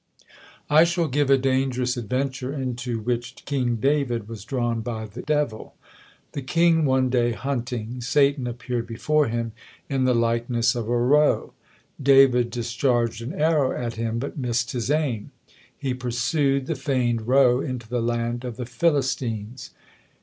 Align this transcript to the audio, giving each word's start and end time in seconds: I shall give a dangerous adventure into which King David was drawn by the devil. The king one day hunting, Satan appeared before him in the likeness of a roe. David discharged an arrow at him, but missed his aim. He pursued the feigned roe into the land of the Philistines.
I 0.67 0.83
shall 0.83 1.07
give 1.07 1.29
a 1.29 1.37
dangerous 1.37 1.95
adventure 1.95 2.51
into 2.51 2.99
which 2.99 3.35
King 3.45 3.75
David 3.75 4.27
was 4.27 4.43
drawn 4.43 4.81
by 4.81 5.05
the 5.05 5.21
devil. 5.21 5.75
The 6.31 6.41
king 6.41 6.85
one 6.85 7.09
day 7.11 7.33
hunting, 7.33 8.01
Satan 8.01 8.47
appeared 8.47 8.87
before 8.87 9.27
him 9.27 9.51
in 9.89 10.05
the 10.05 10.15
likeness 10.15 10.73
of 10.73 10.89
a 10.89 10.97
roe. 10.97 11.53
David 12.01 12.49
discharged 12.49 13.21
an 13.21 13.39
arrow 13.39 13.79
at 13.79 13.93
him, 13.93 14.17
but 14.17 14.39
missed 14.39 14.71
his 14.71 14.89
aim. 14.89 15.29
He 15.77 15.93
pursued 15.93 16.65
the 16.65 16.73
feigned 16.73 17.27
roe 17.27 17.59
into 17.61 17.87
the 17.87 18.01
land 18.01 18.43
of 18.43 18.57
the 18.57 18.65
Philistines. 18.65 19.69